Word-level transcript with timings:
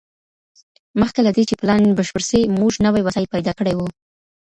مخکي 0.99 1.21
له 1.23 1.31
دې 1.35 1.43
چي 1.49 1.55
پلان 1.61 1.81
بشپړ 1.97 2.23
سي 2.29 2.39
موږ 2.59 2.73
نوي 2.85 3.01
وسايل 3.07 3.27
پيدا 3.33 3.51
کړي 3.59 3.73
وو. 3.75 3.87